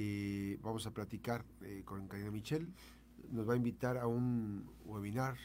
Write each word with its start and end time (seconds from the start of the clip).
Eh, 0.00 0.56
vamos 0.62 0.86
a 0.86 0.92
platicar 0.92 1.44
eh, 1.60 1.82
con 1.84 2.06
Karina 2.06 2.30
Michel. 2.30 2.68
Nos 3.32 3.48
va 3.48 3.54
a 3.54 3.56
invitar 3.56 3.98
a 3.98 4.06
un 4.06 4.70
webinar, 4.84 5.36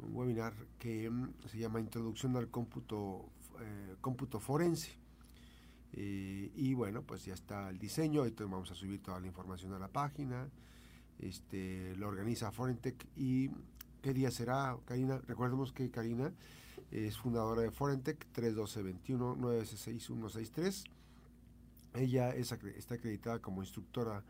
un 0.00 0.14
webinar 0.14 0.52
que 0.78 1.08
mm, 1.08 1.32
se 1.46 1.56
llama 1.56 1.80
Introducción 1.80 2.36
al 2.36 2.50
cómputo, 2.50 3.24
eh, 3.58 3.94
cómputo 4.02 4.38
forense. 4.38 4.98
Y 5.98 6.74
bueno, 6.74 7.04
pues 7.04 7.24
ya 7.24 7.32
está 7.32 7.70
el 7.70 7.78
diseño, 7.78 8.26
entonces 8.26 8.52
vamos 8.52 8.70
a 8.70 8.74
subir 8.74 9.02
toda 9.02 9.18
la 9.18 9.28
información 9.28 9.72
a 9.72 9.78
la 9.78 9.88
página. 9.88 10.46
Este, 11.18 11.96
lo 11.96 12.08
organiza 12.08 12.52
Forentec 12.52 13.06
y 13.16 13.48
¿qué 14.02 14.12
día 14.12 14.30
será, 14.30 14.76
Karina? 14.84 15.22
Recordemos 15.26 15.72
que 15.72 15.90
Karina 15.90 16.34
es 16.90 17.16
fundadora 17.16 17.62
de 17.62 17.70
Forentec 17.70 18.26
31221 18.32 19.36
96163 19.36 20.84
ella 21.98 22.30
es, 22.30 22.52
está 22.52 22.94
acreditada 22.94 23.38
como 23.40 23.62
instructora 23.62 24.22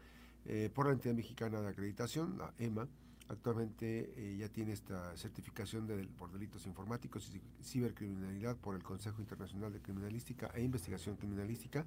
eh, 0.45 0.71
por 0.73 0.87
la 0.87 0.93
entidad 0.93 1.15
mexicana 1.15 1.61
de 1.61 1.69
acreditación, 1.69 2.39
la 2.39 2.53
EMA. 2.59 2.87
Actualmente 3.29 4.13
eh, 4.17 4.37
ya 4.39 4.49
tiene 4.49 4.73
esta 4.73 5.17
certificación 5.17 5.87
de, 5.87 6.07
por 6.07 6.31
delitos 6.31 6.65
informáticos 6.67 7.29
y 7.35 7.41
cibercriminalidad 7.65 8.57
por 8.57 8.77
el 8.77 8.85
Consejo 8.85 9.21
Internacional 9.21 9.73
de 9.73 9.81
Criminalística 9.81 10.51
e 10.55 10.63
Investigación 10.63 11.17
Criminalística. 11.17 11.85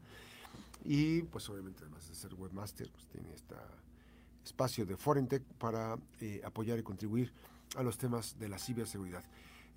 Y 0.84 1.22
pues 1.24 1.50
obviamente 1.50 1.84
además 1.84 2.08
de 2.10 2.16
ser 2.16 2.34
webmaster, 2.34 2.92
pues 2.92 3.08
tiene 3.08 3.34
este 3.34 3.56
espacio 4.44 4.86
de 4.86 4.98
Forentec 4.98 5.44
para 5.58 5.98
eh, 6.20 6.42
apoyar 6.44 6.78
y 6.80 6.84
contribuir 6.84 7.32
a 7.78 7.84
los 7.84 7.98
temas 7.98 8.38
de 8.38 8.50
la 8.50 8.58
ciberseguridad. 8.58 9.24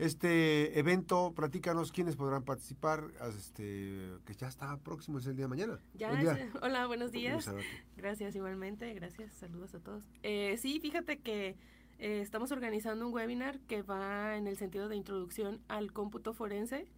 Este 0.02 0.80
evento, 0.80 1.32
platícanos 1.32 1.92
quiénes 1.92 2.16
podrán 2.16 2.42
participar, 2.42 3.04
este, 3.28 4.10
que 4.26 4.34
ya 4.34 4.48
está 4.48 4.76
próximo, 4.78 5.18
es 5.18 5.26
el 5.28 5.36
día 5.36 5.44
de 5.44 5.48
mañana. 5.48 5.78
Ya, 5.94 6.10
es, 6.20 6.48
hola, 6.60 6.88
buenos 6.88 7.12
días. 7.12 7.48
Gracias 7.96 8.34
igualmente, 8.34 8.92
gracias, 8.94 9.32
saludos 9.34 9.76
a 9.76 9.78
todos. 9.78 10.02
Eh, 10.24 10.56
sí, 10.58 10.80
fíjate 10.80 11.20
que 11.20 11.54
eh, 12.00 12.20
estamos 12.20 12.50
organizando 12.50 13.06
un 13.06 13.14
webinar 13.14 13.60
que 13.60 13.82
va 13.82 14.36
en 14.36 14.48
el 14.48 14.56
sentido 14.56 14.88
de 14.88 14.96
introducción 14.96 15.60
al 15.68 15.92
cómputo 15.92 16.34
forense. 16.34 16.88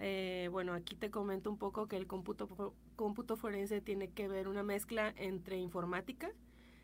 Eh, 0.00 0.48
bueno, 0.50 0.72
aquí 0.72 0.96
te 0.96 1.12
comento 1.12 1.52
un 1.52 1.58
poco 1.58 1.86
que 1.86 1.96
el 1.96 2.08
cómputo, 2.08 2.74
cómputo 2.96 3.36
forense 3.36 3.80
tiene 3.80 4.10
que 4.10 4.26
ver 4.26 4.48
una 4.48 4.64
mezcla 4.64 5.14
entre 5.16 5.58
informática 5.58 6.32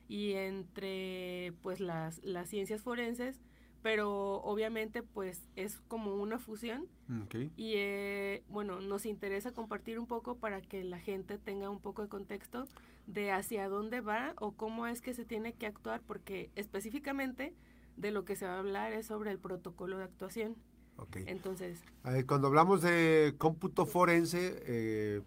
y 0.06 0.34
entre 0.34 1.53
pues 1.62 1.81
las, 1.81 2.22
las 2.22 2.48
ciencias 2.48 2.81
forenses 2.81 3.41
pero 3.84 4.36
obviamente 4.36 5.02
pues 5.02 5.42
es 5.56 5.78
como 5.88 6.14
una 6.14 6.38
fusión. 6.38 6.86
Y 7.54 7.74
eh, 7.77 8.42
bueno 8.48 8.80
nos 8.80 9.04
interesa 9.04 9.52
compartir 9.52 9.98
un 9.98 10.06
poco 10.06 10.38
para 10.38 10.62
que 10.62 10.82
la 10.84 10.98
gente 10.98 11.36
tenga 11.36 11.68
un 11.68 11.80
poco 11.80 12.00
de 12.00 12.08
contexto 12.08 12.66
de 13.06 13.30
hacia 13.30 13.68
dónde 13.68 14.00
va 14.00 14.32
o 14.38 14.52
cómo 14.52 14.86
es 14.86 15.02
que 15.02 15.12
se 15.12 15.26
tiene 15.26 15.52
que 15.52 15.66
actuar 15.66 16.00
porque 16.00 16.50
específicamente 16.56 17.54
de 17.98 18.10
lo 18.10 18.24
que 18.24 18.36
se 18.36 18.46
va 18.46 18.54
a 18.54 18.60
hablar 18.60 18.94
es 18.94 19.04
sobre 19.08 19.30
el 19.30 19.38
protocolo 19.38 19.98
de 19.98 20.04
actuación. 20.04 20.56
Okay. 20.96 21.24
entonces 21.26 21.82
cuando 22.26 22.46
hablamos 22.46 22.80
de 22.80 23.34
cómputo 23.36 23.84
forense 23.84 24.62
eh, 24.64 25.20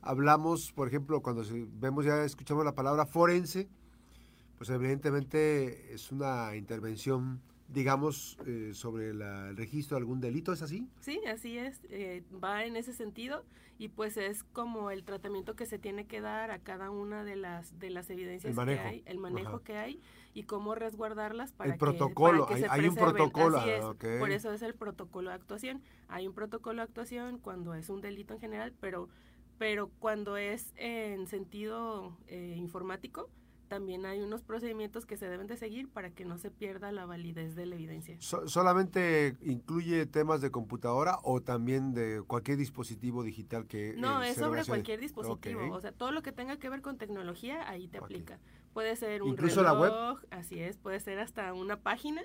hablamos 0.00 0.72
por 0.72 0.88
ejemplo 0.88 1.22
cuando 1.22 1.44
vemos 1.74 2.06
ya 2.06 2.24
escuchamos 2.24 2.64
la 2.64 2.74
palabra 2.74 3.06
forense 3.06 3.68
pues 4.58 4.68
evidentemente 4.70 5.94
es 5.94 6.10
una 6.10 6.56
intervención 6.56 7.40
digamos, 7.72 8.38
eh, 8.46 8.72
sobre 8.74 9.10
el 9.10 9.56
registro 9.56 9.96
de 9.96 10.00
algún 10.00 10.20
delito, 10.20 10.52
¿es 10.52 10.62
así? 10.62 10.88
Sí, 11.00 11.20
así 11.26 11.58
es, 11.58 11.80
eh, 11.90 12.22
va 12.42 12.64
en 12.64 12.76
ese 12.76 12.92
sentido 12.92 13.44
y 13.78 13.88
pues 13.88 14.16
es 14.16 14.42
como 14.44 14.90
el 14.90 15.04
tratamiento 15.04 15.56
que 15.56 15.66
se 15.66 15.78
tiene 15.78 16.06
que 16.06 16.20
dar 16.20 16.50
a 16.50 16.58
cada 16.58 16.90
una 16.90 17.24
de 17.24 17.36
las 17.36 17.78
de 17.78 17.90
las 17.90 18.10
evidencias 18.10 18.54
que 18.54 18.78
hay, 18.78 19.02
el 19.06 19.18
manejo 19.18 19.62
que 19.62 19.76
hay 19.78 20.00
y 20.34 20.42
cómo 20.42 20.74
resguardarlas 20.74 21.52
para 21.52 21.72
el 21.72 21.78
protocolo, 21.78 22.46
que, 22.46 22.54
hay, 22.54 22.64
hay 22.68 22.88
un 22.88 22.94
protocolo, 22.94 23.58
así 23.58 23.70
es, 23.70 24.18
por 24.18 24.30
eso 24.30 24.52
es 24.52 24.62
el 24.62 24.74
protocolo 24.74 25.30
de 25.30 25.36
actuación. 25.36 25.82
Hay 26.08 26.26
un 26.26 26.34
protocolo 26.34 26.76
de 26.76 26.82
actuación 26.82 27.38
cuando 27.38 27.74
es 27.74 27.88
un 27.88 28.00
delito 28.00 28.34
en 28.34 28.40
general, 28.40 28.74
pero 28.80 29.08
pero 29.60 29.90
cuando 29.98 30.38
es 30.38 30.72
en 30.76 31.26
sentido 31.26 32.16
eh, 32.28 32.54
informático, 32.56 33.28
también 33.70 34.04
hay 34.04 34.20
unos 34.20 34.42
procedimientos 34.42 35.06
que 35.06 35.16
se 35.16 35.28
deben 35.28 35.46
de 35.46 35.56
seguir 35.56 35.88
para 35.88 36.10
que 36.10 36.24
no 36.24 36.38
se 36.38 36.50
pierda 36.50 36.90
la 36.90 37.06
validez 37.06 37.54
de 37.54 37.66
la 37.66 37.76
evidencia. 37.76 38.16
¿Solamente 38.18 39.36
incluye 39.42 40.06
temas 40.06 40.40
de 40.40 40.50
computadora 40.50 41.20
o 41.22 41.40
también 41.40 41.94
de 41.94 42.20
cualquier 42.26 42.58
dispositivo 42.58 43.22
digital 43.22 43.68
que... 43.68 43.94
No, 43.96 44.24
es 44.24 44.36
sobre 44.36 44.64
cualquier 44.64 44.98
dispositivo. 44.98 45.72
O 45.72 45.80
sea, 45.80 45.92
todo 45.92 46.10
lo 46.10 46.20
que 46.20 46.32
tenga 46.32 46.56
que 46.56 46.68
ver 46.68 46.82
con 46.82 46.98
tecnología, 46.98 47.66
ahí 47.70 47.86
te 47.86 47.98
aplica. 47.98 48.40
Puede 48.72 48.96
ser 48.96 49.22
un 49.22 49.28
Incluso 49.28 49.62
la 49.62 49.72
web. 49.72 49.92
Así 50.30 50.58
es, 50.58 50.76
puede 50.76 50.98
ser 50.98 51.20
hasta 51.20 51.54
una 51.54 51.76
página 51.76 52.22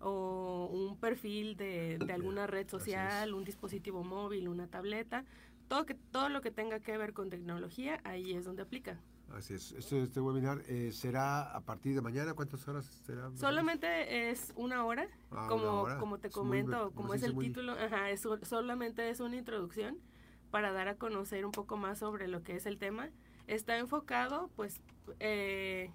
o 0.00 0.68
un 0.72 0.96
perfil 0.96 1.56
de, 1.56 1.98
de 2.04 2.12
alguna 2.12 2.48
red 2.48 2.68
social, 2.68 3.32
un 3.32 3.44
dispositivo 3.44 4.02
móvil, 4.02 4.48
una 4.48 4.66
tableta. 4.66 5.24
Todo, 5.68 5.86
que, 5.86 5.94
todo 5.94 6.28
lo 6.30 6.40
que 6.40 6.50
tenga 6.50 6.80
que 6.80 6.98
ver 6.98 7.12
con 7.12 7.30
tecnología, 7.30 8.00
ahí 8.02 8.32
es 8.32 8.44
donde 8.44 8.62
aplica. 8.62 8.98
Así 9.36 9.54
es. 9.54 9.72
Este, 9.72 10.02
este 10.02 10.20
webinar 10.20 10.62
eh, 10.66 10.90
será 10.92 11.42
a 11.42 11.60
partir 11.60 11.94
de 11.94 12.00
mañana. 12.00 12.34
¿Cuántas 12.34 12.66
horas 12.66 12.86
será? 13.06 13.30
Solamente 13.36 14.30
es 14.30 14.52
una 14.56 14.84
hora. 14.84 15.06
Ah, 15.30 15.46
como, 15.48 15.86
como 15.98 16.18
te 16.18 16.30
comento, 16.30 16.92
como 16.92 17.14
es 17.14 17.22
el 17.22 17.36
título, 17.36 17.72
ajá, 17.72 18.10
es, 18.10 18.26
solamente 18.42 19.08
es 19.08 19.20
una 19.20 19.36
introducción 19.36 19.98
para 20.50 20.72
dar 20.72 20.88
a 20.88 20.96
conocer 20.96 21.46
un 21.46 21.52
poco 21.52 21.76
más 21.76 21.98
sobre 21.98 22.28
lo 22.28 22.42
que 22.42 22.56
es 22.56 22.66
el 22.66 22.78
tema. 22.78 23.10
Está 23.46 23.78
enfocado, 23.78 24.50
pues, 24.56 24.80
eh, 25.20 25.90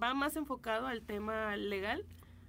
va 0.00 0.14
más 0.14 0.36
enfocado 0.36 0.86
al 0.86 1.02
tema 1.02 1.56
legal. 1.56 2.04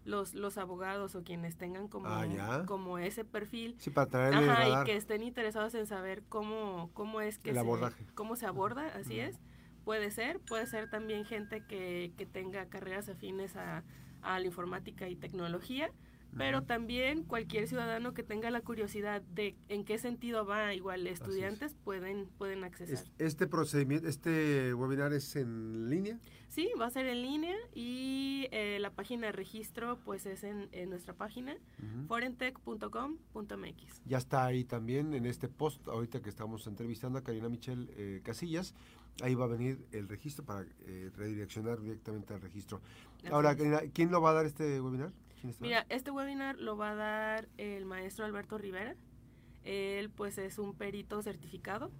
Los, 0.06 0.34
los 0.34 0.58
abogados 0.58 1.14
o 1.14 1.24
quienes 1.24 1.56
tengan 1.58 1.88
como, 1.88 2.08
ah, 2.08 2.64
como 2.66 2.98
ese 2.98 3.26
perfil 3.26 3.76
sí, 3.78 3.92
para 3.92 4.30
ajá, 4.30 4.82
y 4.82 4.86
que 4.86 4.96
estén 4.96 5.22
interesados 5.22 5.76
en 5.76 5.86
saber 5.86 6.24
cómo, 6.30 6.90
cómo 6.94 7.22
es 7.22 7.38
que 7.38 7.54
se, 7.54 7.62
cómo 8.16 8.36
se 8.36 8.48
aborda, 8.48 8.88
así 8.96 9.20
es 9.20 9.40
Puede 9.86 10.12
ser, 10.12 10.40
puede 10.40 10.66
ser 10.68 10.90
también 10.90 11.26
gente 11.26 11.64
que, 11.66 12.12
que 12.18 12.26
tenga 12.26 12.66
carreras 12.68 13.10
afines 13.10 13.56
a, 13.56 13.84
a 14.22 14.40
la 14.40 14.46
informática 14.46 15.08
y 15.08 15.16
tecnología, 15.16 15.92
pero 16.38 16.64
también 16.64 17.24
cualquier 17.24 17.68
ciudadano 17.68 18.14
que 18.14 18.24
tenga 18.24 18.52
la 18.52 18.62
curiosidad 18.62 19.22
de 19.22 19.56
en 19.68 19.84
qué 19.84 19.98
sentido 19.98 20.46
va, 20.46 20.74
igual 20.74 21.08
estudiantes 21.08 21.76
pueden 21.84 22.28
pueden 22.38 22.64
acceder. 22.64 23.00
¿Este 23.18 23.48
procedimiento, 23.48 24.08
este 24.08 24.74
webinar 24.74 25.14
es 25.14 25.36
en 25.36 25.90
línea? 25.90 26.20
Sí, 26.50 26.70
va 26.80 26.88
a 26.88 26.90
ser 26.90 27.06
en 27.06 27.22
línea 27.22 27.56
y 27.76 28.48
eh, 28.52 28.80
la 28.80 28.90
página 28.90 29.28
de 29.28 29.34
registro 29.34 30.00
pues 30.04 30.26
es 30.26 30.44
en, 30.44 30.70
nuestra 30.90 31.14
página 31.14 31.56
forentech.com.mx. 32.08 34.02
Ya 34.06 34.18
está 34.18 34.46
ahí 34.46 34.64
también 34.64 35.14
en 35.14 35.26
este 35.26 35.48
post 35.48 35.88
ahorita 35.88 36.22
que 36.22 36.30
estamos 36.30 36.66
entrevistando 36.68 37.20
a 37.20 37.24
Karina 37.24 37.50
Michel 37.50 37.90
eh, 37.98 38.22
Casillas 38.24 38.74
ahí 39.22 39.36
va 39.36 39.46
a 39.46 39.48
venir 39.48 39.86
el 39.92 40.08
registro 40.08 40.46
para 40.46 40.66
eh, 40.86 41.12
redireccionar 41.16 41.82
directamente 41.82 42.34
al 42.34 42.42
registro. 42.42 42.82
Ahora, 43.32 43.56
¿quién 43.94 44.12
lo 44.12 44.22
va 44.22 44.32
a 44.32 44.34
dar 44.34 44.46
este 44.46 44.80
webinar? 44.80 45.12
Mira, 45.60 45.86
este 45.90 46.12
webinar 46.12 46.58
lo 46.58 46.78
va 46.78 46.92
a 46.92 46.96
dar 46.96 47.50
el 47.58 47.86
maestro 47.86 48.26
Alberto 48.26 48.58
Rivera. 48.58 48.96
Él 49.64 50.10
pues 50.10 50.38
es 50.38 50.58
un 50.58 50.74
perito 50.74 51.22
certificado, 51.22 51.92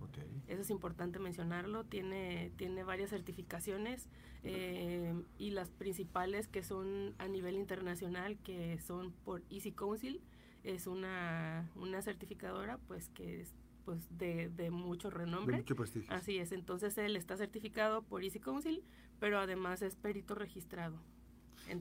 eso 0.48 0.62
es 0.62 0.70
importante 0.70 1.20
mencionarlo, 1.20 1.84
tiene, 1.84 2.52
tiene 2.56 2.84
varias 2.84 3.10
certificaciones 3.10 4.08
eh, 4.44 5.14
y 5.38 5.52
las 5.52 5.70
principales 5.70 6.48
que 6.48 6.64
son 6.64 7.14
a 7.18 7.28
nivel 7.28 7.56
internacional, 7.56 8.38
que 8.40 8.80
son 8.80 9.12
por 9.12 9.44
Easy 9.50 9.74
Council, 9.74 10.22
es 10.64 10.88
una, 10.88 11.70
una 11.76 12.02
certificadora 12.02 12.78
pues 12.88 13.10
que 13.10 13.42
es 13.42 13.54
pues 13.84 14.08
de, 14.18 14.50
de 14.50 14.72
mucho 14.72 15.10
renombre. 15.10 15.58
De 15.58 15.62
mucho 15.64 15.76
prestigio. 15.76 16.14
Así 16.14 16.38
es, 16.38 16.54
entonces 16.54 16.98
él 16.98 17.18
está 17.18 17.36
certificado 17.36 18.04
por 18.04 18.24
Easy 18.24 18.40
Council, 18.40 18.84
pero 19.20 19.38
además 19.38 19.82
es 19.82 19.96
perito 19.98 20.34
registrado. 20.34 20.98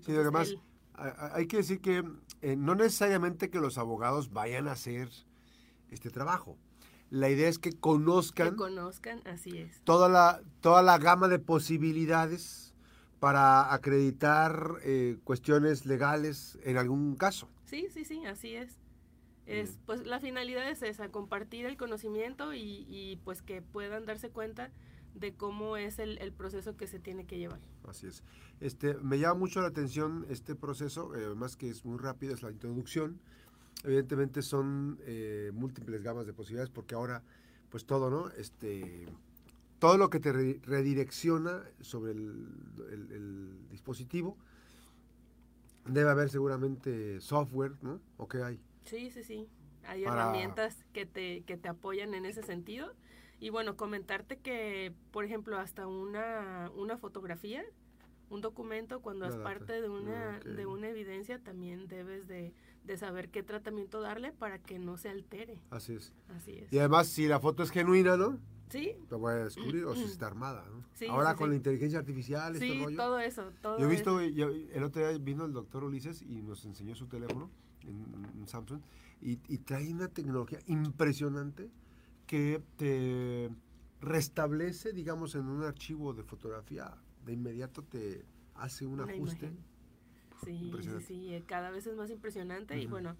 sí, 0.00 0.12
además 0.12 0.56
hay 1.33 1.47
que 1.47 1.59
decir 1.59 1.81
que 1.81 2.05
eh, 2.43 2.56
no 2.56 2.75
necesariamente 2.75 3.50
que 3.50 3.61
los 3.61 3.79
abogados 3.79 4.33
vayan 4.33 4.69
a 4.69 4.73
hacer 4.73 5.09
este 5.91 6.11
trabajo. 6.11 6.56
La 7.11 7.31
idea 7.31 7.49
es 7.49 7.59
que 7.59 7.73
conozcan, 7.73 8.50
que 8.50 8.56
conozcan, 8.56 9.27
así 9.27 9.56
es. 9.56 9.81
Toda 9.85 10.09
la, 10.09 10.43
toda 10.61 10.83
la 10.83 10.99
gama 10.99 11.29
de 11.29 11.39
posibilidades 11.39 12.75
para 13.19 13.73
acreditar 13.73 14.75
eh, 14.85 15.19
cuestiones 15.25 15.87
legales 15.87 16.59
en 16.65 16.77
algún 16.77 17.17
caso. 17.17 17.49
Sí, 17.65 17.87
sí, 17.91 18.05
sí, 18.05 18.25
así 18.27 18.55
es. 18.55 18.79
Es, 19.47 19.79
pues 19.87 20.06
la 20.06 20.21
finalidad 20.21 20.69
es 20.69 20.83
esa, 20.83 21.09
compartir 21.09 21.65
el 21.65 21.79
conocimiento 21.79 22.53
y, 22.53 22.85
y 22.87 23.17
pues 23.25 23.41
que 23.41 23.62
puedan 23.62 24.05
darse 24.05 24.29
cuenta 24.29 24.71
de 25.19 25.35
cómo 25.35 25.76
es 25.76 25.99
el, 25.99 26.19
el, 26.19 26.32
proceso 26.32 26.76
que 26.76 26.87
se 26.87 26.99
tiene 26.99 27.25
que 27.25 27.38
llevar. 27.38 27.61
Así 27.87 28.06
es. 28.06 28.23
Este, 28.61 28.94
me 28.94 29.19
llama 29.19 29.41
mucho 29.41 29.61
la 29.61 29.69
atención 29.69 30.26
este 30.29 30.55
proceso, 30.55 31.15
eh, 31.15 31.25
además 31.25 31.56
que 31.56 31.69
es 31.69 31.85
muy 31.85 31.99
rápido, 31.99 32.35
es 32.35 32.43
la 32.43 32.50
introducción. 32.50 33.20
Evidentemente 33.85 34.43
son 34.43 34.99
eh, 35.03 35.50
múltiples 35.55 36.03
gamas 36.03 36.26
de 36.26 36.32
posibilidades 36.32 36.70
porque 36.70 36.94
ahora, 36.94 37.23
pues 37.70 37.85
todo, 37.85 38.11
¿no? 38.11 38.31
Este, 38.31 39.06
todo 39.79 39.97
lo 39.97 40.11
que 40.11 40.19
te 40.19 40.32
redirecciona 40.32 41.62
sobre 41.81 42.12
el, 42.12 43.69
dispositivo. 43.71 44.37
Debe 45.87 46.11
haber 46.11 46.29
seguramente 46.29 47.21
software, 47.21 47.73
¿no? 47.81 48.00
¿O 48.17 48.29
qué 48.29 48.43
hay? 48.43 48.61
Sí, 48.85 49.11
sí, 49.11 49.23
sí. 49.23 49.49
Hay 49.87 50.05
herramientas 50.05 50.85
que 50.93 51.06
te, 51.06 51.43
que 51.44 51.56
te 51.56 51.69
apoyan 51.69 52.14
en 52.14 52.26
ese 52.26 52.43
sentido. 52.43 52.93
Y 53.40 53.50
bueno, 53.50 53.76
comentarte 53.76 54.38
que, 54.38 54.93
por 55.11 55.25
ejemplo, 55.25 55.58
hasta 55.58 55.87
una, 55.87 56.70
una 56.76 56.96
fotografía, 56.96 57.64
un 58.31 58.40
documento, 58.40 59.00
cuando 59.00 59.26
es 59.26 59.37
parte 59.37 59.81
de 59.81 59.88
una, 59.88 60.40
de 60.40 60.67
una 60.67 60.88
evidencia, 60.88 61.38
también 61.43 61.88
debes 61.88 62.26
de, 62.29 62.52
de, 62.85 62.96
saber 62.96 63.31
qué 63.31 63.43
tratamiento 63.43 64.00
darle 64.00 64.32
para 64.32 64.58
que 64.58 64.79
no 64.79 64.96
se 64.96 65.08
altere. 65.08 65.61
Así 65.70 65.94
es. 65.94 66.12
Así 66.37 66.58
es. 66.58 66.73
Y 66.73 66.79
además, 66.79 67.08
si 67.08 67.26
la 67.26 67.40
foto 67.40 67.62
es 67.62 67.70
genuina, 67.70 68.17
¿no? 68.17 68.38
Sí. 68.70 68.94
Lo 69.11 69.19
voy 69.19 69.32
a 69.32 69.44
descubrir, 69.44 69.85
o 69.85 69.94
si 69.94 70.02
está 70.05 70.26
armada, 70.26 70.64
¿no? 70.70 70.85
Ahora 71.11 71.37
con 71.37 71.50
la 71.50 71.56
inteligencia 71.56 71.99
artificial, 71.99 72.55
este 72.55 72.67
sí, 72.67 72.96
todo 72.96 73.19
eso, 73.19 73.52
todo 73.62 73.79
Yo 73.79 73.87
he 73.87 73.90
visto, 73.90 74.20
el 74.20 74.82
otro 74.82 75.08
día 75.08 75.17
vino 75.19 75.44
el 75.44 75.52
doctor 75.52 75.85
Ulises 75.85 76.23
y 76.23 76.43
nos 76.43 76.64
enseñó 76.64 76.94
su 76.94 77.06
teléfono 77.06 77.50
en, 77.82 78.46
Samsung 78.46 78.81
y, 79.20 79.37
trae 79.58 79.93
una 79.93 80.08
tecnología 80.08 80.58
impresionante 80.67 81.70
que 82.28 82.62
te 82.76 83.50
restablece, 84.00 84.92
digamos, 84.92 85.34
en 85.34 85.48
un 85.48 85.64
archivo 85.64 86.12
de 86.12 86.22
fotografía, 86.22 86.94
de 87.25 87.32
inmediato 87.32 87.82
te 87.82 88.25
hace 88.54 88.86
un 88.86 89.00
ajuste. 89.00 89.50
Sí, 90.44 90.72
sí, 90.80 90.90
sí, 91.00 91.34
eh, 91.34 91.42
cada 91.44 91.70
vez 91.70 91.86
es 91.88 91.96
más 91.96 92.10
impresionante 92.10 92.78
y 92.78 92.86
bueno, 92.86 93.16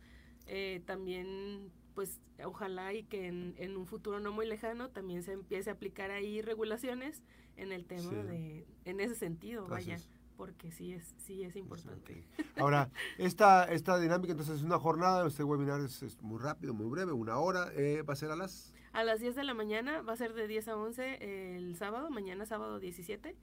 eh, 0.47 0.83
también 0.87 1.73
pues 1.95 2.21
ojalá 2.45 2.95
y 2.95 3.03
que 3.03 3.27
en, 3.27 3.77
un 3.77 3.87
futuro 3.87 4.21
no 4.21 4.31
muy 4.31 4.47
lejano 4.47 4.91
también 4.91 5.25
se 5.25 5.33
empiece 5.33 5.71
a 5.71 5.73
aplicar 5.73 6.13
ahí 6.13 6.43
regulaciones 6.43 7.25
en 7.57 7.73
el 7.73 7.87
tema 7.87 8.13
de, 8.23 8.65
en 8.85 9.01
ese 9.01 9.17
sentido, 9.17 9.67
vaya, 9.67 9.99
porque 10.37 10.71
sí 10.71 10.93
es, 10.93 11.17
sí 11.17 11.43
es 11.43 11.57
importante. 11.57 12.25
Ahora, 12.57 12.89
esta, 13.19 13.65
esta 13.65 13.99
dinámica 13.99 14.31
entonces 14.31 14.59
es 14.59 14.63
una 14.63 14.79
jornada, 14.79 15.27
este 15.27 15.43
webinar 15.43 15.81
es, 15.81 16.23
muy 16.23 16.41
rápido, 16.41 16.73
muy 16.73 16.87
breve, 16.87 17.11
una 17.11 17.39
hora, 17.39 17.73
eh, 17.75 18.03
va 18.03 18.13
a 18.13 18.17
ser 18.17 18.31
a 18.31 18.37
las... 18.37 18.73
A 18.93 19.05
las 19.05 19.21
10 19.21 19.35
de 19.37 19.45
la 19.45 19.55
mañana, 19.55 20.03
va 20.03 20.15
a 20.15 20.17
ser 20.17 20.35
de 20.35 20.49
10 20.49 20.69
a 20.69 20.77
11 20.77 21.57
el 21.57 21.77
sábado, 21.77 22.11
mañana 22.11 22.47
sábado 22.47 22.79
17, 22.81 23.37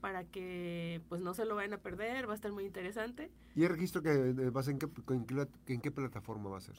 para 0.00 0.24
que 0.24 1.02
pues 1.08 1.20
no 1.20 1.34
se 1.34 1.44
lo 1.44 1.54
vayan 1.56 1.74
a 1.74 1.78
perder, 1.78 2.28
va 2.28 2.32
a 2.32 2.36
estar 2.36 2.52
muy 2.52 2.64
interesante. 2.64 3.30
¿Y 3.54 3.64
el 3.64 3.70
registro 3.70 4.02
que 4.02 4.10
eh, 4.10 4.50
va 4.50 4.60
a 4.60 4.64
ser 4.64 4.72
en 4.72 4.78
qué, 4.78 4.88
en 5.74 5.80
qué 5.80 5.90
plataforma 5.90 6.48
va 6.50 6.58
a 6.58 6.60
ser? 6.60 6.76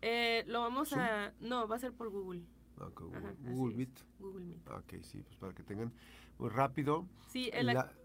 Eh, 0.00 0.44
lo 0.46 0.60
vamos 0.60 0.92
a... 0.92 1.32
No, 1.40 1.66
va 1.68 1.76
a 1.76 1.78
ser 1.78 1.92
por 1.92 2.08
Google. 2.10 2.42
Ah, 2.80 2.88
Google, 2.94 3.74
Meet. 3.74 4.04
Google 4.18 4.44
Meet. 4.44 4.68
Ah, 4.68 4.76
ok, 4.76 5.02
sí, 5.02 5.22
pues 5.22 5.36
para 5.36 5.52
que 5.52 5.62
tengan 5.62 5.92
muy 6.38 6.48
rápido. 6.50 7.06
Sí, 7.28 7.50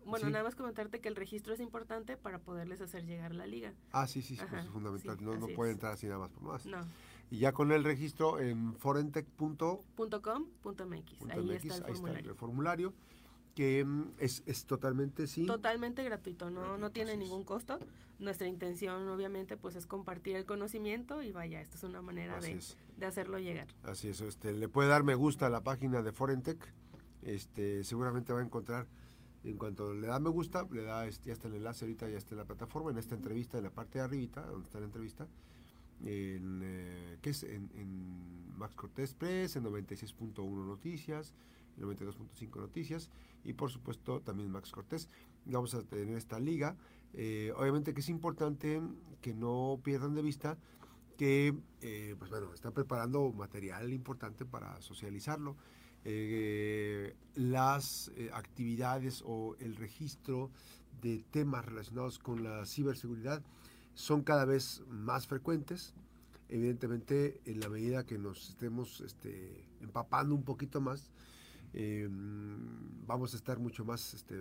bueno, 0.06 0.30
nada 0.30 0.44
más 0.44 0.56
comentarte 0.56 1.00
que 1.00 1.08
el 1.08 1.16
registro 1.16 1.54
es 1.54 1.60
importante 1.60 2.18
para 2.18 2.40
poderles 2.40 2.82
hacer 2.82 3.06
llegar 3.06 3.36
la 3.36 3.46
liga. 3.46 3.74
Ah, 3.92 4.08
sí, 4.08 4.22
sí, 4.22 4.36
pues 4.36 4.66
es 4.66 4.70
fundamental. 4.70 5.18
no 5.22 5.36
no 5.36 5.48
puede 5.50 5.72
entrar 5.72 5.94
así 5.94 6.08
nada 6.08 6.20
más 6.20 6.32
por 6.32 6.44
más. 6.44 6.66
No. 6.66 6.82
Y 7.34 7.40
ya 7.40 7.52
con 7.52 7.72
el 7.72 7.84
registro 7.84 8.40
en 8.40 8.76
forentech.com.mx. 8.76 9.74
Ahí, 9.98 11.08
está 11.24 11.34
el, 11.34 11.50
ahí 11.50 11.94
está 11.94 12.12
el 12.12 12.36
formulario 12.36 12.94
que 13.56 13.84
mm, 13.84 14.12
es, 14.20 14.44
es 14.46 14.66
totalmente 14.66 15.26
sí. 15.26 15.48
Totalmente 15.48 16.04
gratuito, 16.04 16.52
no, 16.52 16.78
no 16.78 16.92
tiene 16.92 17.18
ningún 17.18 17.44
costo. 17.44 17.80
Nuestra 18.20 18.48
intención, 18.48 19.08
obviamente, 19.08 19.58
pues 19.58 19.76
es 19.76 19.88
compartir 19.88 20.36
el 20.36 20.46
conocimiento 20.46 21.24
y 21.24 21.32
vaya, 21.32 21.60
esta 21.60 21.76
es 21.76 21.84
una 21.84 22.04
manera 22.04 22.40
de, 22.40 22.60
de, 22.98 23.06
hacerlo 23.08 23.40
llegar. 23.40 23.68
Así 23.82 24.10
es, 24.10 24.22
este, 24.22 24.54
le 24.54 24.70
puede 24.70 24.90
dar 24.90 25.04
me 25.04 25.16
gusta 25.16 25.48
a 25.48 25.50
la 25.50 25.64
página 25.64 26.04
de 26.04 26.12
Forentech, 26.12 26.64
este, 27.24 27.84
seguramente 27.84 28.32
va 28.32 28.42
a 28.42 28.44
encontrar, 28.44 28.86
en 29.44 29.58
cuanto 29.58 29.92
le 29.96 30.06
da 30.06 30.20
me 30.20 30.30
gusta, 30.30 30.68
le 30.72 30.84
da, 30.84 31.08
este, 31.08 31.30
ya 31.30 31.34
está 31.34 31.48
el 31.48 31.56
enlace 31.56 31.86
ahorita, 31.86 32.08
ya 32.10 32.18
está 32.20 32.36
en 32.36 32.40
la 32.40 32.46
plataforma, 32.46 32.92
en 32.92 33.00
esta 33.00 33.16
entrevista, 33.16 33.58
en 33.58 33.64
la 33.64 33.72
parte 33.72 33.98
de 33.98 34.06
arribita, 34.06 34.46
donde 34.46 34.68
está 34.68 34.80
la 34.80 34.86
entrevista, 34.86 35.28
en, 36.04 36.62
eh, 36.64 37.18
¿qué 37.22 37.32
es? 37.32 37.44
En 37.44 37.70
Max 38.58 38.76
Cortés 38.76 39.14
Press, 39.14 39.56
en 39.56 39.64
96.1 39.66 40.66
Noticias, 40.66 41.34
92.5 41.80 42.60
Noticias 42.60 43.10
y 43.44 43.54
por 43.54 43.72
supuesto 43.72 44.22
también 44.22 44.52
Max 44.52 44.72
Cortés. 44.72 45.10
Vamos 45.46 45.74
a 45.74 45.84
tener 45.84 46.16
esta 46.18 46.40
liga. 46.40 46.76
Eh, 47.14 47.54
obviamente 47.56 47.94
que 47.94 48.00
es 48.02 48.10
importante 48.10 48.82
que 49.22 49.34
no 49.34 49.80
pierdan 49.84 50.16
de 50.16 50.22
vista 50.22 50.58
que 51.18 51.54
eh, 51.82 52.16
pues 52.18 52.32
bueno, 52.32 52.54
están 52.54 52.74
preparando 52.74 53.32
material 53.32 53.92
importante 53.94 54.46
para 54.46 54.82
socializarlo. 54.82 55.56
Eh, 56.06 57.16
las 57.36 58.12
actividades 58.34 59.24
o 59.26 59.56
el 59.60 59.76
registro 59.76 60.52
de 61.02 61.24
temas 61.32 61.66
relacionados 61.66 62.20
con 62.20 62.44
la 62.44 62.66
ciberseguridad 62.66 63.42
son 63.94 64.24
cada 64.24 64.46
vez 64.46 64.82
más 64.88 65.28
frecuentes. 65.28 65.94
Evidentemente, 66.50 67.42
en 67.46 67.60
la 67.60 67.70
medida 67.70 68.06
que 68.06 68.18
nos 68.18 68.50
estemos 68.50 69.02
este, 69.02 69.66
empapando 69.82 70.36
un 70.36 70.44
poquito 70.44 70.82
más, 70.82 71.12
eh, 71.74 72.08
vamos 73.08 73.34
a 73.34 73.38
estar 73.38 73.58
mucho 73.58 73.84
más 73.84 74.14
este, 74.14 74.36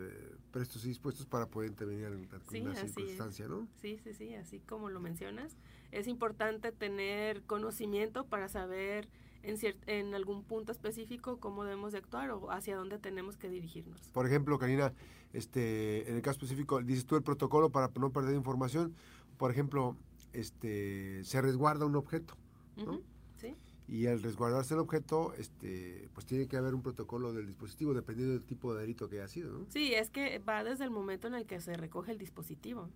prestos 0.50 0.84
y 0.84 0.88
dispuestos 0.88 1.24
para 1.24 1.46
poder 1.46 1.70
intervenir 1.70 2.04
en 2.04 2.12
alguna 2.12 2.74
circunstancia, 2.74 3.48
¿no? 3.48 3.66
Sí, 3.80 3.98
sí, 4.04 4.12
sí, 4.12 4.34
así 4.34 4.60
como 4.60 4.90
lo 4.90 5.00
mencionas. 5.00 5.56
Es 5.90 6.06
importante 6.06 6.72
tener 6.72 7.42
conocimiento 7.44 8.26
para 8.26 8.48
saber 8.48 9.08
en, 9.42 9.56
en 9.86 10.14
algún 10.14 10.44
punto 10.44 10.72
específico 10.72 11.38
cómo 11.38 11.64
debemos 11.64 11.92
de 11.92 11.98
actuar 11.98 12.30
o 12.30 12.50
hacia 12.50 12.76
dónde 12.76 12.98
tenemos 12.98 13.38
que 13.38 13.48
dirigirnos. 13.48 14.10
Por 14.12 14.26
ejemplo, 14.26 14.58
Karina, 14.58 14.92
este, 15.32 16.08
en 16.10 16.16
el 16.16 16.22
caso 16.22 16.36
específico, 16.36 16.82
dices 16.82 17.06
tú 17.06 17.16
el 17.16 17.22
protocolo 17.22 17.70
para 17.70 17.90
no 17.98 18.12
perder 18.12 18.34
información. 18.34 18.94
Por 19.42 19.50
ejemplo, 19.50 19.96
este, 20.32 21.24
se 21.24 21.42
resguarda 21.42 21.84
un 21.84 21.96
objeto, 21.96 22.36
¿no? 22.76 23.00
y 23.88 24.06
al 24.06 24.22
resguardarse 24.22 24.74
el 24.74 24.78
objeto, 24.78 25.34
este, 25.34 26.08
pues 26.14 26.26
tiene 26.26 26.46
que 26.46 26.56
haber 26.56 26.74
un 26.74 26.80
protocolo 26.80 27.32
del 27.32 27.48
dispositivo 27.48 27.92
dependiendo 27.92 28.34
del 28.34 28.44
tipo 28.44 28.72
de 28.72 28.82
delito 28.82 29.08
que 29.08 29.16
haya 29.16 29.26
sido, 29.26 29.50
¿no? 29.50 29.66
Sí, 29.68 29.94
es 29.94 30.10
que 30.10 30.38
va 30.38 30.62
desde 30.62 30.84
el 30.84 30.90
momento 30.90 31.26
en 31.26 31.34
el 31.34 31.44
que 31.44 31.60
se 31.60 31.76
recoge 31.76 32.12
el 32.12 32.18
dispositivo. 32.18 32.88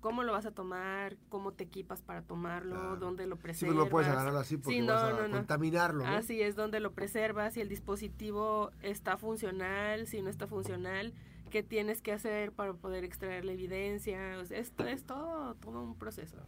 ¿Cómo 0.00 0.22
lo 0.22 0.32
vas 0.32 0.46
a 0.46 0.52
tomar? 0.52 1.18
¿Cómo 1.28 1.52
te 1.52 1.64
equipas 1.64 2.00
para 2.00 2.22
tomarlo? 2.22 2.96
¿Dónde 2.96 3.26
lo 3.26 3.36
preservas? 3.36 3.58
Sí, 3.58 3.66
pues 3.66 3.76
no 3.76 3.90
puedes 3.90 4.08
agarrarlo 4.08 4.38
así 4.38 4.56
porque 4.56 4.82
vas 4.84 5.12
a 5.12 5.28
contaminarlo. 5.28 6.06
Así 6.06 6.40
es, 6.40 6.56
donde 6.56 6.80
lo 6.80 6.92
preservas, 6.92 7.52
si 7.52 7.60
el 7.60 7.68
dispositivo 7.68 8.70
está 8.80 9.18
funcional, 9.18 10.06
si 10.06 10.22
no 10.22 10.30
está 10.30 10.46
funcional, 10.46 11.12
qué 11.52 11.62
tienes 11.62 12.00
que 12.00 12.12
hacer 12.12 12.50
para 12.50 12.72
poder 12.72 13.04
extraer 13.04 13.44
la 13.44 13.52
evidencia. 13.52 14.40
esto 14.40 14.86
es 14.86 15.04
todo, 15.04 15.54
todo 15.56 15.82
un 15.82 15.96
proceso. 15.96 16.38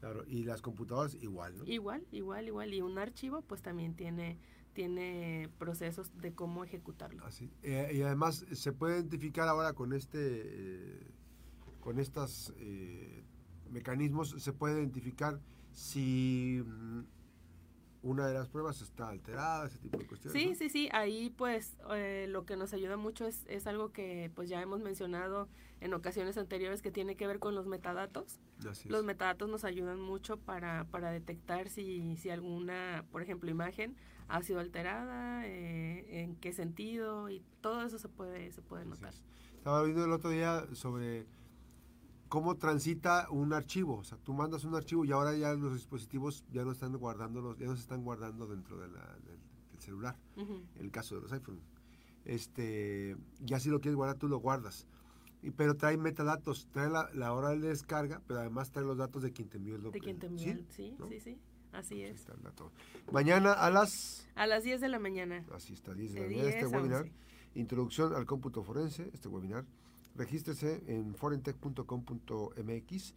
Claro, 0.00 0.24
y 0.26 0.44
las 0.44 0.62
computadoras 0.62 1.14
igual, 1.20 1.58
¿no? 1.58 1.64
Igual, 1.66 2.06
igual, 2.10 2.48
igual. 2.48 2.72
Y 2.72 2.80
un 2.80 2.98
archivo 2.98 3.42
pues 3.42 3.60
también 3.60 3.94
tiene, 3.94 4.38
tiene 4.72 5.50
procesos 5.58 6.10
de 6.16 6.32
cómo 6.32 6.64
ejecutarlo. 6.64 7.22
Así. 7.26 7.52
Eh, 7.62 7.90
y 7.92 8.00
además 8.00 8.46
se 8.50 8.72
puede 8.72 8.96
identificar 8.96 9.46
ahora 9.46 9.74
con 9.74 9.92
este, 9.92 10.18
eh, 10.18 11.06
con 11.80 11.98
estos 11.98 12.54
eh, 12.56 13.22
mecanismos, 13.70 14.30
se 14.38 14.54
puede 14.54 14.80
identificar 14.80 15.38
si 15.70 16.62
mm, 16.64 17.00
una 18.02 18.26
de 18.26 18.34
las 18.34 18.48
pruebas 18.48 18.80
está 18.80 19.08
alterada, 19.08 19.66
ese 19.66 19.78
tipo 19.78 19.98
de 19.98 20.06
cuestiones. 20.06 20.40
Sí, 20.40 20.54
sí, 20.54 20.70
sí, 20.70 20.88
ahí 20.92 21.30
pues 21.30 21.76
eh, 21.94 22.26
lo 22.28 22.46
que 22.46 22.56
nos 22.56 22.72
ayuda 22.72 22.96
mucho 22.96 23.26
es, 23.26 23.44
es, 23.46 23.66
algo 23.66 23.92
que 23.92 24.30
pues 24.34 24.48
ya 24.48 24.62
hemos 24.62 24.80
mencionado 24.80 25.48
en 25.80 25.92
ocasiones 25.92 26.38
anteriores 26.38 26.82
que 26.82 26.90
tiene 26.90 27.16
que 27.16 27.26
ver 27.26 27.38
con 27.38 27.54
los 27.54 27.66
metadatos. 27.66 28.38
los 28.86 29.04
metadatos 29.04 29.48
nos 29.48 29.64
ayudan 29.64 30.00
mucho 30.00 30.38
para, 30.38 30.84
para 30.90 31.10
detectar 31.10 31.68
si, 31.68 32.16
si 32.16 32.30
alguna, 32.30 33.04
por 33.10 33.22
ejemplo, 33.22 33.50
imagen 33.50 33.96
ha 34.28 34.42
sido 34.42 34.60
alterada, 34.60 35.46
eh, 35.46 36.22
en 36.22 36.36
qué 36.36 36.52
sentido 36.52 37.28
y 37.28 37.42
todo 37.60 37.82
eso 37.82 37.98
se 37.98 38.08
puede, 38.08 38.52
se 38.52 38.62
puede 38.62 38.84
notar. 38.84 39.12
Estaba 39.56 39.82
viendo 39.82 40.04
el 40.04 40.12
otro 40.12 40.30
día 40.30 40.66
sobre 40.72 41.26
cómo 42.30 42.56
transita 42.56 43.26
un 43.28 43.52
archivo. 43.52 43.96
O 43.96 44.04
sea, 44.04 44.16
tú 44.16 44.32
mandas 44.32 44.64
un 44.64 44.74
archivo 44.74 45.04
y 45.04 45.10
ahora 45.10 45.36
ya 45.36 45.52
los 45.52 45.74
dispositivos 45.74 46.44
ya 46.50 46.64
no 46.64 46.72
están 46.72 46.96
guardando, 46.96 47.56
ya 47.58 47.66
no 47.66 47.74
se 47.74 47.82
están 47.82 48.02
guardando 48.04 48.46
dentro 48.46 48.78
del, 48.78 48.92
celular, 49.78 50.16
en 50.36 50.64
el 50.78 50.90
caso 50.90 51.16
de 51.16 51.22
los 51.22 51.32
iPhones. 51.32 51.62
Este, 52.24 53.16
ya 53.40 53.58
si 53.58 53.68
lo 53.68 53.80
quieres 53.80 53.96
guardar, 53.96 54.16
tú 54.16 54.28
lo 54.28 54.38
guardas. 54.38 54.86
Y, 55.42 55.50
pero 55.50 55.76
trae 55.76 55.96
metadatos, 55.96 56.68
trae 56.70 56.88
la, 56.88 57.32
hora 57.32 57.50
de 57.50 57.58
descarga, 57.58 58.22
pero 58.26 58.40
además 58.40 58.70
trae 58.70 58.84
los 58.84 58.96
datos 58.96 59.22
de 59.22 59.32
quien 59.32 59.48
te 59.48 59.56
envió 59.56 59.74
el 59.74 59.82
De 59.90 59.98
quien 59.98 60.18
te 60.18 60.26
envió, 60.26 60.54
sí, 60.68 60.94
sí, 61.08 61.20
sí, 61.20 61.38
así 61.72 62.02
es. 62.02 62.26
Mañana 63.10 63.54
a 63.54 63.70
las... 63.70 64.28
A 64.36 64.46
las 64.46 64.62
10 64.62 64.80
de 64.80 64.88
la 64.88 65.00
mañana. 65.00 65.44
Así 65.52 65.72
está, 65.72 65.94
10 65.94 66.14
de, 66.14 66.20
la 66.20 66.26
mañana, 66.26 66.48
este 66.48 66.66
webinar. 66.66 67.10
Introducción 67.54 68.14
al 68.14 68.26
cómputo 68.26 68.62
forense, 68.62 69.10
este 69.12 69.26
webinar 69.26 69.64
regístrese 70.14 70.82
en 70.86 71.14
forentech.com.mx. 71.14 73.14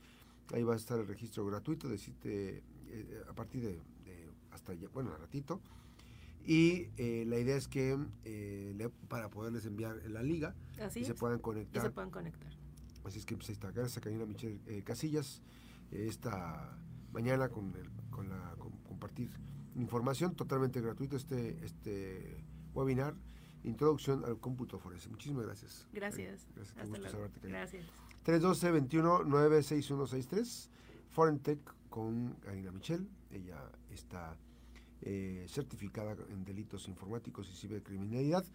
Ahí 0.53 0.63
va 0.63 0.73
a 0.73 0.77
estar 0.77 0.99
el 0.99 1.07
registro 1.07 1.45
gratuito, 1.45 1.87
decirte, 1.87 2.63
eh, 2.89 3.23
a 3.29 3.33
partir 3.33 3.63
de, 3.63 3.79
hasta 4.51 4.73
ya, 4.73 4.89
bueno, 4.89 5.13
a 5.13 5.17
ratito. 5.17 5.61
Y 6.45 6.89
eh, 6.97 7.23
la 7.25 7.39
idea 7.39 7.55
es 7.55 7.67
que 7.67 7.97
eh, 8.25 8.89
para 9.07 9.29
poderles 9.29 9.65
enviar 9.65 9.95
la 10.09 10.21
liga 10.21 10.55
y 10.95 11.05
se 11.05 11.13
puedan 11.13 11.39
conectar. 11.39 11.81
Y 11.81 11.85
se 11.85 11.91
puedan 11.91 12.11
conectar. 12.11 12.51
Así 13.05 13.19
es 13.19 13.25
que 13.25 13.35
pues, 13.35 13.49
ahí 13.49 13.53
está. 13.53 13.71
Gracias 13.71 13.97
a 13.97 14.01
Karina 14.01 14.25
Michelle 14.25 14.59
eh, 14.67 14.83
Casillas. 14.83 15.41
esta 15.91 16.77
mañana 17.13 17.49
con, 17.49 17.73
el, 17.75 17.89
con 18.09 18.29
la 18.29 18.55
compartir 18.87 19.29
información 19.75 20.35
totalmente 20.35 20.81
gratuita 20.81 21.15
este, 21.15 21.65
este 21.65 22.43
webinar. 22.73 23.15
Introducción 23.63 24.25
al 24.25 24.39
cómputo 24.39 24.79
forense. 24.79 25.09
Muchísimas 25.09 25.45
gracias. 25.45 25.87
Gracias. 25.93 26.47
Gracias. 26.55 26.75
Hasta 26.77 26.97
luego. 26.97 27.29
Gracias. 27.43 27.85
312-21-96163. 28.25 30.69
Forentech 31.09 31.59
con 31.89 32.33
Karina 32.41 32.71
Michel. 32.71 33.07
Ella 33.29 33.69
está 33.91 34.35
eh, 35.01 35.45
certificada 35.49 36.15
en 36.29 36.45
delitos 36.45 36.87
informáticos 36.87 37.49
y 37.49 37.55
cibercriminalidad 37.55 38.45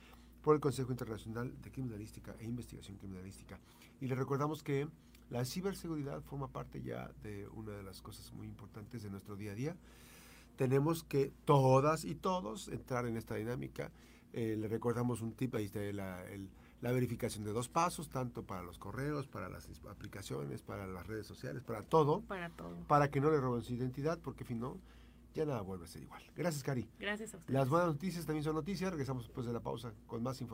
por 0.43 0.55
el 0.55 0.61
Consejo 0.61 0.93
Internacional 0.93 1.61
de 1.61 1.71
Criminalística 1.71 2.35
e 2.39 2.45
Investigación 2.45 2.97
Criminalística. 2.97 3.59
Y 4.01 4.07
le 4.07 4.15
recordamos 4.15 4.63
que 4.63 4.89
la 5.31 5.45
ciberseguridad 5.45 6.23
forma 6.23 6.49
parte 6.49 6.83
ya 6.83 7.11
de 7.23 7.47
una 7.49 7.73
de 7.73 7.83
las 7.83 8.01
cosas 8.01 8.33
muy 8.33 8.47
importantes 8.47 9.03
de 9.03 9.11
nuestro 9.11 9.37
día 9.37 9.53
a 9.53 9.55
día. 9.55 9.77
Tenemos 10.57 11.05
que 11.05 11.33
todas 11.45 12.05
y 12.05 12.15
todos 12.15 12.69
entrar 12.69 13.07
en 13.07 13.17
esta 13.17 13.35
dinámica. 13.35 13.93
Eh, 14.33 14.57
le 14.59 14.69
recordamos 14.69 15.23
un 15.23 15.33
tip, 15.33 15.55
ahí 15.55 15.65
está 15.65 15.81
la, 15.93 16.23
la 16.81 16.93
verificación 16.93 17.45
de 17.45 17.53
dos 17.53 17.69
pasos, 17.69 18.09
tanto 18.09 18.45
para 18.45 18.63
los 18.63 18.79
correos, 18.79 19.27
para 19.27 19.49
las 19.49 19.69
aplicaciones, 19.91 20.63
para 20.63 20.87
las 20.87 21.07
redes 21.07 21.27
sociales, 21.27 21.63
para 21.63 21.83
todo. 21.83 22.21
Para 22.23 22.51
todo. 22.51 22.77
Para 22.87 23.11
que 23.11 23.21
no 23.21 23.31
le 23.31 23.41
roben 23.41 23.63
su 23.63 23.75
identidad, 23.75 24.19
porque 24.19 24.45
si 24.45 24.55
no, 24.55 24.79
ya 25.35 25.45
nada 25.45 25.61
vuelve 25.61 25.85
a 25.85 25.89
ser 25.89 26.03
igual. 26.03 26.23
Gracias, 26.37 26.63
Cari. 26.63 26.89
Gracias 26.99 27.35
a 27.35 27.39
usted. 27.39 27.53
Las 27.53 27.69
buenas 27.69 27.89
noticias 27.89 28.27
también 28.27 28.45
son 28.45 28.55
noticias. 28.55 28.91
Regresamos 28.91 29.25
después 29.25 29.47
de 29.47 29.53
la 29.53 29.61
pausa 29.61 29.93
con 30.07 30.23
más 30.23 30.41
información. 30.41 30.49